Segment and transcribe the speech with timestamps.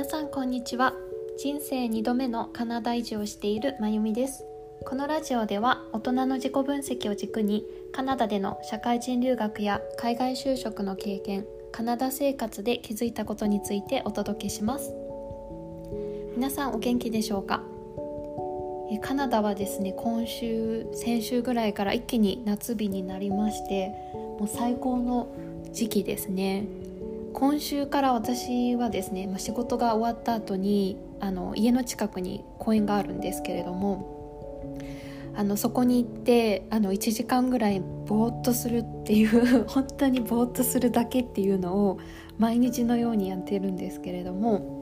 [0.00, 0.94] 皆さんこんにちは。
[1.36, 4.46] 人生2度目のカナダ移住をしているまゆみです。
[4.86, 14.94] このラジオでは大人の自己分析を軸にカナダでの社会人留学や海外就職の経験カナダ生活で気づいたことについてお届けします。
[16.34, 17.62] 皆さんお元気でしょうか？
[19.02, 23.88] カナダはですね今週先週ぐらいから一気に夏日になりまして
[24.38, 25.28] もう最高の
[25.72, 26.64] 時期ですね。
[27.32, 34.76] 今週から私はですね、まあ、仕事が終わった後にあの家の近くに公園があるんですけれども
[35.34, 41.98] あのそこに行ってあの1時間ぐらいぼーっとするっていう 本当にぼーっとするだけっていうのを
[42.38, 44.80] 毎日のようにやってるんですけれども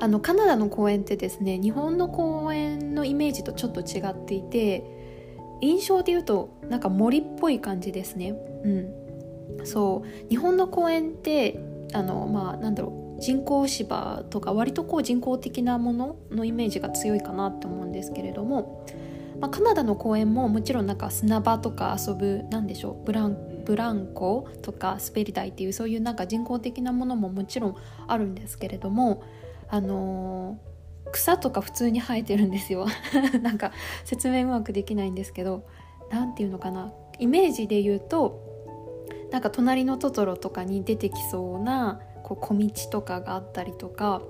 [0.00, 4.84] あのカナダの公園ってですね日本の公園のイメージとちょっと違っていて
[5.60, 8.34] 印象で言うとなんか森っぽい感じですね。
[8.64, 9.01] うん
[9.64, 10.28] そう。
[10.28, 11.58] 日本の公園って
[11.92, 13.02] あのまあなんだろう。
[13.22, 18.84] 人工芝とか割とこう人工的なもののイメージが強いかなって思うんですけれども、
[19.40, 23.04] まあ、カナダの公園ももちろんなんか砂場とか遊ぶなんでしょう。
[23.04, 27.76] ブランブランコとか滑り台っていうそういうなんか人工的なものももちろん
[28.08, 29.22] あるんですけれども
[29.68, 32.86] あのー、草とか普通に生えてるんですよ。
[33.40, 33.70] なんか
[34.04, 35.62] 説明うまくできないんですけど
[36.10, 36.92] 何て言うのかな。
[37.20, 38.51] イメージで言うと
[39.32, 44.22] なんか隣のトトロとかに出てきそうなこう小道とかがあったりとか、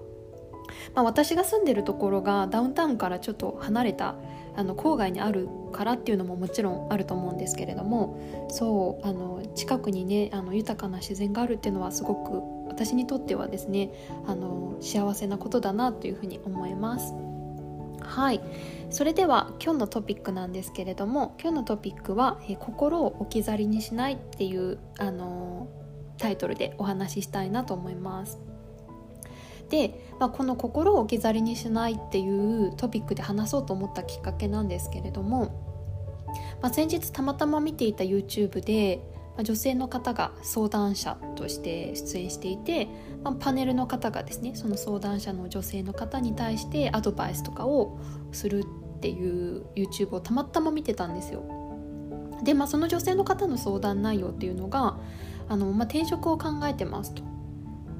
[0.95, 4.14] まあ、私が住んでるところがダウンタウンからちょっと離れた
[4.55, 13.91] あの郊外にあるからっていうのももちろんあると思うんですけれどもそうあの近くにねあの豊かな自然があるっていうのはすごく私にとってはですね
[14.27, 17.31] あの幸せなことだなというふうに思います。
[18.05, 18.41] はい
[18.91, 25.69] それでは今日のトピックなんですけれども今日のトピックは「え心を置き去りにしない」っていう、あの
[26.19, 28.39] タイトルでお話ししたいなと思います。
[29.70, 35.46] で、まあ、この「心を置き去りにしない」っていうトピックで話そうと思ったきっかけなんですけれども、
[36.61, 39.01] まあ、先日たまたま見ていた YouTube で
[39.39, 42.87] 女性の方が相談者として出演していて、
[43.23, 47.98] まあ、パネルの方がですねその相談者の女性の方に対してアドバイスとかを
[48.31, 48.65] する
[48.97, 51.43] っていう YouTube をたまたま見てたんですよ。
[52.45, 54.98] で、まあ、その女性の方の相談内容っていうのが
[55.49, 57.23] あの、まあ、転職を考えてますと。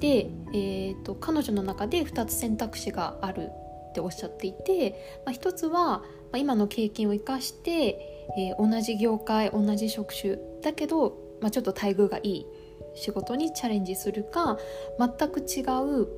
[0.00, 3.50] で、えーと、彼女の中で2つ選択肢がある
[3.91, 12.47] っておっしゃっていて、まあ、1つは、まあ、今の経験を生かして、えー、同じ業界同じ職種だけどまあ、ちょっと待遇がいい
[12.94, 14.58] 仕事にチャレンジするか
[14.98, 16.08] 全く違う、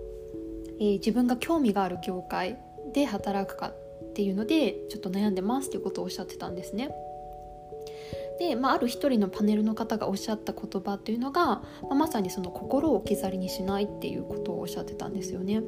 [0.81, 2.59] えー、自分が興味がある業界
[2.93, 6.91] で働くかっていうのでちょっと悩んでますっていうことをおっしゃってたんですね。
[8.39, 15.63] で、まあ、ある一人のパネルの方がおっしゃった言葉っていうのが、まあ、まさにその心を置き去りにしないっていうことをおっしゃってたんですよね。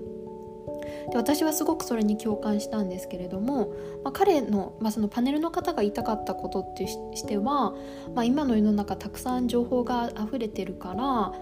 [1.10, 3.68] で私はすごくそれに共感したんですけれども、
[4.02, 7.74] まあ、彼の,、まあそのパネルの方が言いたかったことってしては、
[8.14, 11.32] まあ、今の世の中たくさん情報が溢れてるから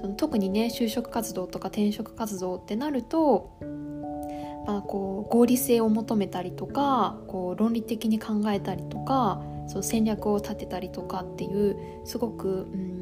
[0.00, 3.50] その特にね就職活動とか転職活動ってなると、
[4.66, 13.00] まあ、こう合理性を求めたりとかこう論理的に考えたりとかその戦略を立てたりとかっていうすごくうん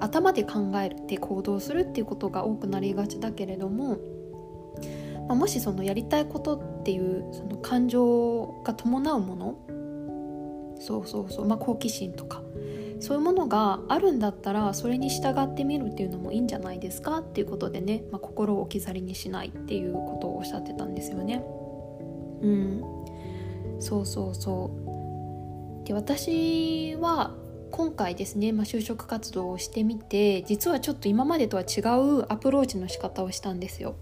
[0.00, 3.98] 頭で考えて行動するっていうことが多くなりがちだけれども
[5.28, 9.58] まあ、もしそのやりたいことっていうその感情が伴うもの
[10.80, 12.42] そうそうそう、まあ、好奇心とか
[13.00, 21.44] そういうものがあるんだったらそれに従ってみるっていうのもいいんじゃないですかっていうことでね、まあ、心を置き去りにしないっていうことをおっしゃってたんですよね。
[22.40, 22.82] うん、
[23.80, 24.70] そうそうそ
[25.82, 27.34] うで私は
[27.70, 33.96] 今回ですね、まあ、就職活動をしてみて実はちょっと今までとは違うアプローチの仕方をしたんですよ。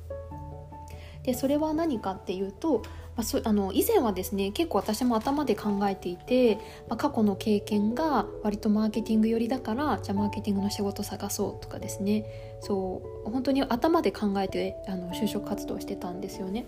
[1.25, 2.83] でそれは何かっていうと、
[3.17, 6.57] まあ、あの以前はですね結構私も頭で考えていて、
[6.89, 12.25] まあ、過去の経験が割とマーケティング寄りだからじゃあマーケティングの仕事探そうとかですね
[12.61, 16.67] そう本当に頭で考えてあの就職活動してたんですよね。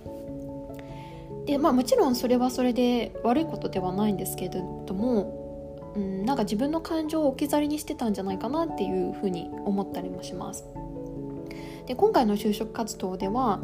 [1.46, 4.50] でまあもちろんそれはそれで悪いことではないんですけれ
[4.86, 10.64] ども、うん、なんか自分の感情を置き去りにしてたんじゃないかなっていうふうに思ったりもします。
[11.86, 13.60] で今回の就職活動では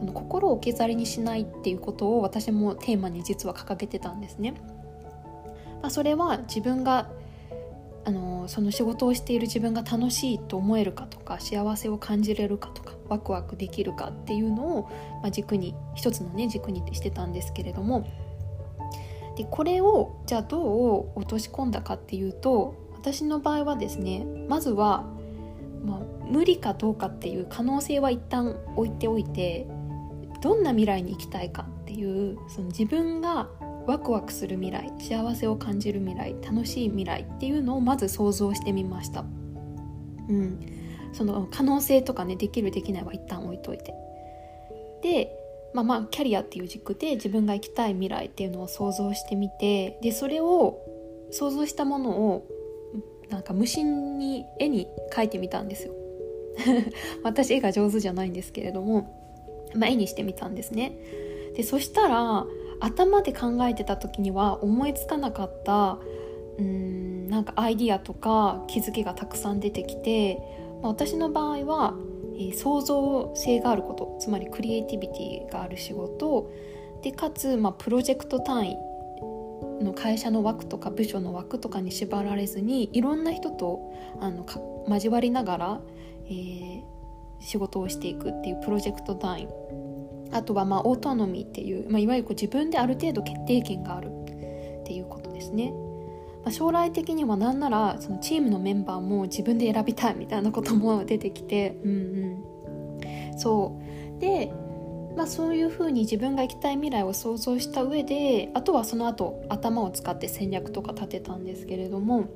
[0.00, 4.54] その心を置き去りにしないっていうことを私もテーマに実は掲げてたんですね。
[5.82, 7.08] まあ、それは自分が
[8.04, 14.82] あのその仕事をしている自分が楽しいと思えるかとか幸せを感じれるかとかワクワクできるかっていうのを、
[15.22, 18.06] まあ、軸に一つのね軸にしてたんですけれども
[19.36, 25.04] でこれをじゃあどう落とし込んだかっていうと私の場合はですねまずは
[25.84, 29.66] まあ、無理かどうかっていう可能性は一旦置いておいて
[30.40, 33.48] どんな未来に行きたいかっていうその自分が
[33.86, 39.24] ワクワクする未来幸せを感じる未来楽しい未来っていうのをまず想像してみました。
[40.28, 40.60] うん、
[41.12, 43.94] その可能性とかねできるできないは一旦置いといて。
[45.02, 45.36] で
[45.72, 50.80] まあまあキャリアっていう軸で自分が行きたい未来っていうのを想像してみてでそれを
[51.30, 52.46] 想像したものを
[53.30, 55.94] なんか無心に絵に描いてみたんですよ。
[57.22, 59.19] 私絵が上手じゃないんですけれども、
[59.74, 60.98] まあ、絵にしてみたんですね。
[61.54, 62.46] でそしたら
[62.80, 65.98] 頭で考えてた時には思いつかなかった
[66.58, 70.38] うんなんかアイディアとか気づきがたくさん出てきて、
[70.82, 71.94] まあ、私の場合は、
[72.34, 76.50] えー、創造性があることつまりクリエイティビティがある仕事
[77.02, 78.76] でかつ、まあ、プロジェクト単位
[79.82, 84.44] の会社の枠とか部署の枠とかに縛られずにいろんな人とあの
[84.88, 85.80] 交わりながら、
[86.26, 86.82] えー、
[87.40, 89.48] 仕事をしていくっていうプロジェクト単位。
[90.32, 95.72] あとはまあオートノミーっていう、まあ、いわゆるこう自分である程度決定権があるっていうことですね。
[96.44, 101.90] まあ、将来的には何ならそのチームのメンバーも自分で選びたいみたいなことも出てきて、うん
[103.32, 103.78] うん、そ
[104.16, 104.20] う。
[104.20, 104.52] で
[105.16, 112.28] まあ、そういうふうに自分が行きたい未来を想像した上であとはその後頭を使って戦略とか立てたんですけれども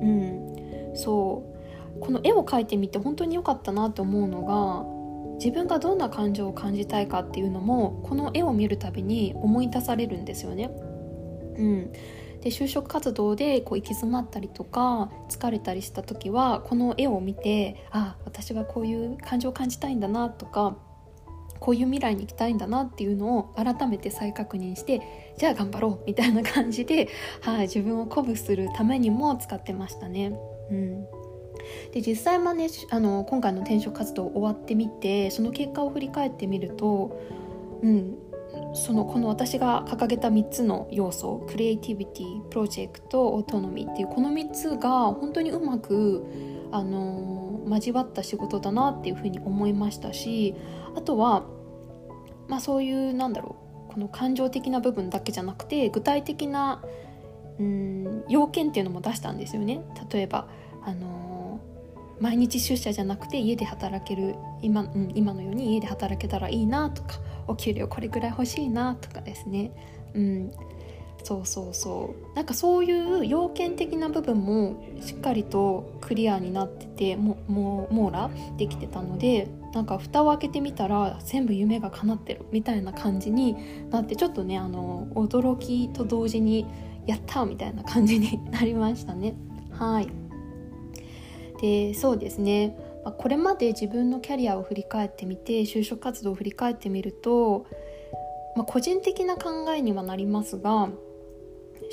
[0.00, 0.92] うん。
[0.94, 1.57] そう。
[2.00, 4.98] この絵を描いてみて本当に良かったなと思うのが
[5.38, 10.70] 自分がどんな感情を感じたいかっていうのもこの絵を見るたびに思い出されるんですよね。
[11.56, 11.92] うん、
[12.40, 20.76] で就職活動でこう行き詰まったりとか疲れたりした時はこの絵を見てあ私はこういう感情を感じたいんだなとか
[21.60, 27.08] こういう未来に行きたいんだなっていうのを改めて再確認してじゃあ頑張ろうみたいな感じで、
[27.42, 30.32] はい、自分を鼓舞するためにも使ってましたね。
[30.70, 31.17] うん
[31.92, 37.20] で実際はねあの今回の転職活動終わってみてその結果を振り返ってみると、
[37.82, 38.18] うん、
[38.74, 46.24] そのこの私が掲げた3つの要素クリエイティビティプロジェクトオートノミーっていうこの3つが本当にうまく
[46.70, 50.54] あの交わった仕事だなっていうふうに思いましたし
[50.96, 51.46] あとは、
[52.48, 53.56] まあ、そういうなんだろ
[53.88, 56.82] うこの感情的な部分だけじゃなくて具体的な
[57.58, 59.80] うん要件っていうのも出したんですよね。
[60.12, 60.48] 例えば
[60.84, 61.27] あの
[62.20, 69.72] 毎日出社じゃなくて家で働ける今,、うん、今のように家で働けたらいいなとかお給料これぐらい欲しいなとかですね、
[70.14, 70.52] うん、
[71.24, 72.36] そうそうそう。
[72.36, 83.56] なんかそういう要件的な部分もしっかりとクリアになっててもも網羅できてたのでなんか蓋を開けてみたら全部夢が叶ってるみたいな感じに
[83.90, 86.66] なってちょっとねあの驚きと同時に
[87.06, 89.34] やったみたいな感じになりましたね。
[89.70, 90.27] はい。
[91.60, 92.76] でそうですね
[93.18, 97.66] これまで自分のキャリアを振り返ってみて就職活動を振り返ってみると、
[98.56, 100.88] まあ、個人的な考えにはなりますが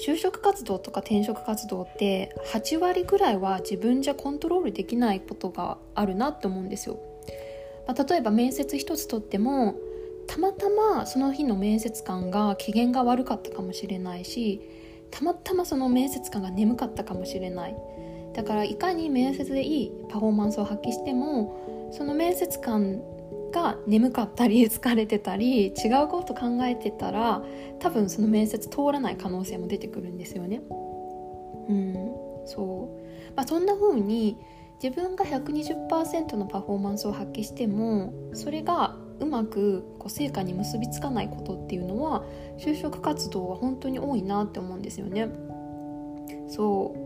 [0.05, 6.99] 就職活動とか転職活動って8割ぐらいは自分じゃコントロールできないことがあるなって思うんですよ。
[7.87, 9.75] まあ、例えば面接一つとっても
[10.27, 14.59] たまたまその日の面接官が機嫌が悪かったかもしれないし
[15.11, 17.75] たまたまその面接官が眠かったかもしれない
[18.35, 23.01] だからいかに面接でいいパフォーマンスを発揮してもその面接官
[23.53, 27.41] が眠かったり疲れてたり違うこと考えてたら
[27.79, 30.61] 多分その面接通らない可能性も出てくるんですよね。
[31.69, 31.95] うん
[32.45, 34.37] そうまあ、そんな風に
[34.83, 42.23] 自分が120%のパフォーマンスを発揮してもそれがうまくこう成果に結びつかないことっていうのは
[42.59, 45.29] 就職活動は本当に多いなって思うんですよね。
[46.47, 47.04] そう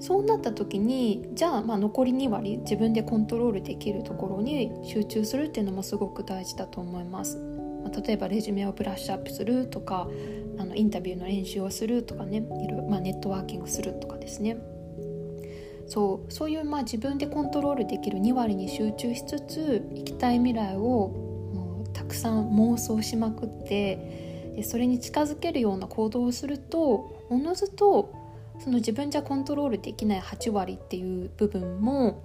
[0.00, 7.38] そうなった時にじゃあまあ残り2割自分でコントロールできるところに集中するっていうのもすごく大事だと思います。
[7.82, 10.08] まあ、例えばレジュメをブラッシュアップするとか
[10.58, 14.56] あのインタビューの練習をするとかねいろ、まあ、ネットワーキングするとかですね
[15.86, 28.12] そうそういうまあ自分でコントロールできる2割に集中しつつ行きたい未来をもうたくさん妄想しまくってでそれに近づけるような行動をするとおのずと
[28.58, 32.22] その自分じゃコントロールできない8割っていう部分も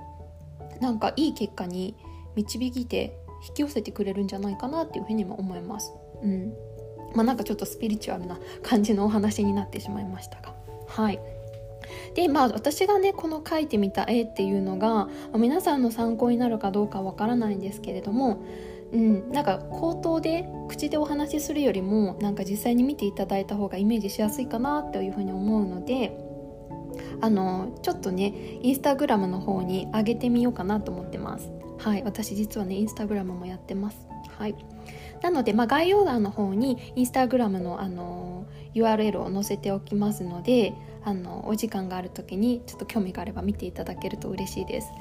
[0.79, 1.95] なんかいい結果に
[2.35, 5.93] 導いて引き寄せてくれるんじゃないかなっていうふうにも思います。
[6.23, 6.53] うん
[7.13, 10.53] まあ、なんかちょっとスピリチュアルな感じのお話になってしまいましたが。
[10.87, 11.19] はい
[12.15, 18.43] でまあ私がねこの描いてみた絵っていうのが、皆さんの参考になるかどうかわからないんですけれども
[18.93, 26.17] うん、なんか口頭で口でお話しするよりもなんか実際に見ていただいた方がイメージしやすいかなというふうに思うので
[27.21, 31.51] あのちょっとねインスタグラムの方に上げてみようかなと思ってます。
[31.77, 32.03] はい。
[32.03, 34.07] 私実はねインスタグラムもやってます。
[34.37, 34.55] はい。
[35.21, 38.40] なので、まあ、概要欄の方にインスタグラムのあの
[38.75, 40.73] URL を載せておきますので
[41.03, 44.91] あのお時間がある時にちょっと興味があれば見ていただけると嬉しいです、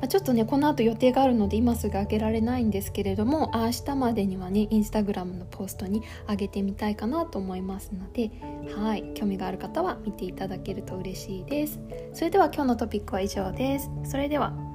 [0.00, 8.30] まあ、ちょっとねこの後予定があるので今すぐ上げられないんですけれども明日までにはねインスタグラムのポストに上げてみたいかなと思いますので
[8.74, 11.78] はい興味がある方は見ていただけると嬉しいです。
[12.12, 13.90] それでは今日のトピックは以上です。
[14.04, 14.69] それでは。